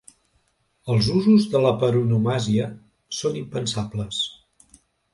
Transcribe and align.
Els 0.93 1.09
usos 1.19 1.45
de 1.57 1.61
la 1.67 1.75
paronomàsia 1.85 2.73
són 3.21 3.41
impensables. 3.45 4.27